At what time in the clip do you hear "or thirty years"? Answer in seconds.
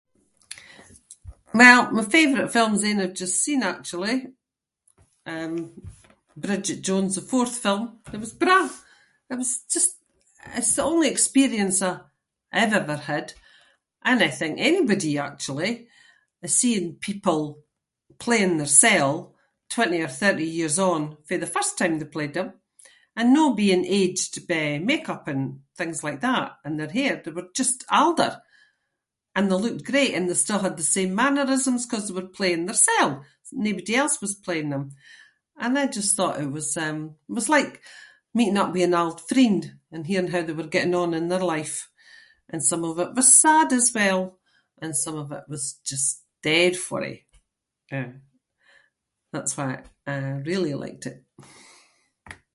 20.01-20.77